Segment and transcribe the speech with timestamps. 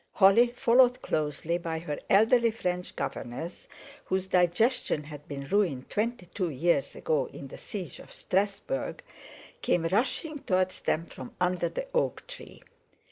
[0.13, 3.67] Holly, followed closely by her elderly French governess,
[4.05, 9.03] whose digestion had been ruined twenty two years ago in the siege of Strasbourg,
[9.61, 12.63] came rushing towards them from under the oak tree.